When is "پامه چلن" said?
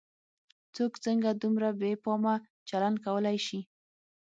2.03-2.93